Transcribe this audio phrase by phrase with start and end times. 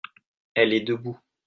[0.55, 1.19] elle est debout.